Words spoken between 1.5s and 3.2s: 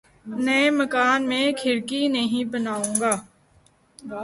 کھڑکی نہیں بناؤں گا